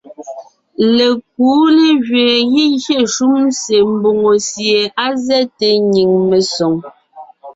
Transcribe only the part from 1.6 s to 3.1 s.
légẅeen gígyé